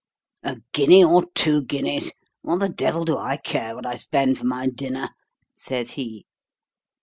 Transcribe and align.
'A 0.41 0.57
guinea 0.73 1.03
or 1.05 1.23
two 1.35 1.61
guineas. 1.61 2.11
What 2.41 2.59
the 2.61 2.69
devil 2.69 3.05
do 3.05 3.19
I 3.19 3.37
care 3.37 3.75
what 3.75 3.85
I 3.85 3.97
spend 3.97 4.39
for 4.39 4.45
my 4.45 4.67
dinner?' 4.67 5.11
says 5.53 5.91
he. 5.91 6.25